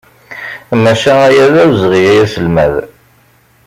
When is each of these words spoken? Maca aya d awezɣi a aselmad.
Maca 0.81 1.13
aya 1.27 1.45
d 1.53 1.55
awezɣi 1.63 2.03
a 2.09 2.13
aselmad. 2.23 2.73